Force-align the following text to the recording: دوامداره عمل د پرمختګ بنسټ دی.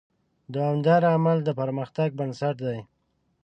دوامداره 0.53 1.07
عمل 1.15 1.37
د 1.43 1.49
پرمختګ 1.59 2.09
بنسټ 2.19 2.55
دی. 2.65 2.79